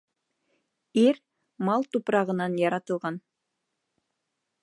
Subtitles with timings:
[1.01, 1.19] Ир
[1.67, 3.23] мал тупрағынан яратылған.